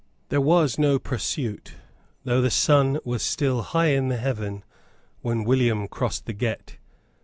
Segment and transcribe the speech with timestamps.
[0.29, 1.75] There was no pursuit,
[2.23, 4.63] though the sun was still high in the heaven
[5.21, 6.79] when William crossed the Gette.